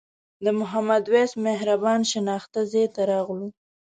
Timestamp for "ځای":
2.71-2.85